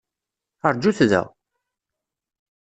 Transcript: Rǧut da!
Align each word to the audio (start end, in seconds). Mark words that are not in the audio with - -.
Rǧut 0.73 0.99
da! 1.11 1.23